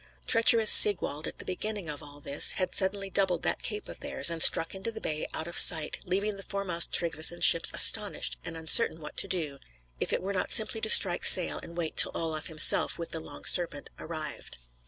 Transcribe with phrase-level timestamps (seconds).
[0.25, 4.31] Treacherous Sigwald, at the beginning of all this, had suddenly doubled that cape of theirs,
[4.31, 8.57] and struck into the bay out of sight, leaving the foremost Tryggveson ships astonished, and
[8.57, 9.59] uncertain what to do,
[9.99, 13.19] if it were not simply to strike sail and wait till Olaf himself with the
[13.19, 14.57] Long Serpent arrived.